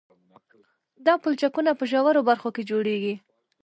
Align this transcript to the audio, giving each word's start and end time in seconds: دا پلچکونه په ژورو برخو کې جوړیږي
دا 1.05 1.13
پلچکونه 1.23 1.71
په 1.79 1.83
ژورو 1.91 2.21
برخو 2.29 2.49
کې 2.55 2.67
جوړیږي 2.71 3.15